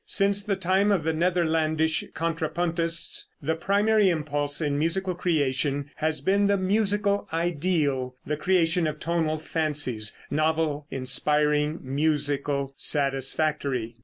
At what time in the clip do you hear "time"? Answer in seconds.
0.55-0.91